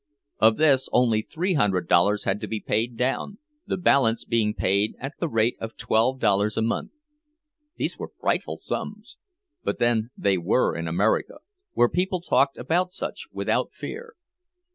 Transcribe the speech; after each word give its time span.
Of 0.39 0.57
this, 0.57 0.89
only 0.91 1.21
three 1.21 1.53
hundred 1.53 1.87
dollars 1.87 2.23
had 2.23 2.41
to 2.41 2.47
be 2.47 2.59
paid 2.59 2.97
down, 2.97 3.37
the 3.67 3.77
balance 3.77 4.25
being 4.25 4.55
paid 4.55 4.95
at 4.97 5.13
the 5.19 5.29
rate 5.29 5.55
of 5.59 5.77
twelve 5.77 6.19
dollars 6.19 6.57
a 6.57 6.63
month. 6.63 6.89
These 7.75 7.99
were 7.99 8.09
frightful 8.19 8.57
sums, 8.57 9.17
but 9.63 9.77
then 9.77 10.09
they 10.17 10.39
were 10.39 10.75
in 10.75 10.87
America, 10.87 11.37
where 11.73 11.87
people 11.87 12.19
talked 12.21 12.57
about 12.57 12.91
such 12.91 13.27
without 13.31 13.73
fear. 13.73 14.15